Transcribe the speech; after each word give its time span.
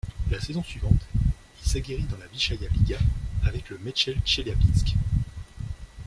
La 0.31 0.39
saison 0.41 0.63
suivante, 0.63 1.05
il 1.15 1.69
s'aguerrit 1.69 2.07
dans 2.09 2.17
la 2.17 2.25
Vyschaïa 2.25 2.67
liga 2.69 2.97
avec 3.43 3.69
le 3.69 3.77
Metchel 3.77 4.17
Tcheliabinsk. 4.25 4.95